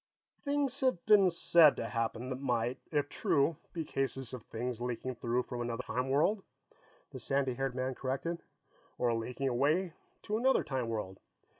"Things 0.43 0.79
have 0.79 1.05
been 1.05 1.29
said 1.29 1.75
to 1.75 1.83
have 1.83 1.91
happened 1.91 2.31
that 2.31 2.39
might, 2.41 2.79
if 2.91 3.07
true, 3.07 3.57
be 3.71 3.85
cases 3.85 4.33
of 4.33 4.41
things 4.41 4.81
leaking 4.81 5.13
through 5.13 5.43
from 5.43 5.61
another 5.61 5.83
time 5.83 6.09
world," 6.09 6.41
the 7.11 7.19
sandy 7.19 7.53
haired 7.53 7.75
man 7.75 7.93
corrected. 7.93 8.41
"Or 8.97 9.13
leaking 9.13 9.47
away 9.47 9.93
to 10.23 10.39
another 10.39 10.63
time 10.63 10.87
world." 10.87 11.19